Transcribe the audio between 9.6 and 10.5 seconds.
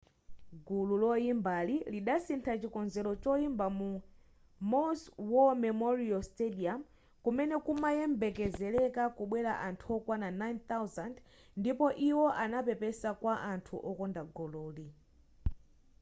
anthu okwana